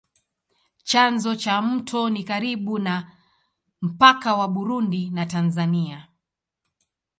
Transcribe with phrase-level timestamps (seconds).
[0.89, 3.15] Chanzo cha mto ni karibu na
[3.81, 6.07] mpaka wa Burundi na Tanzania.